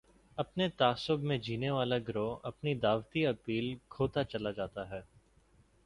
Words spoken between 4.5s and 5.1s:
جاتا ہے۔